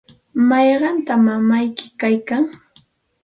[0.47, 2.43] ¿mayqantaq mamayki kaykan?